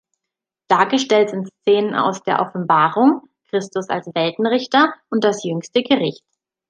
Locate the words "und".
5.11-5.23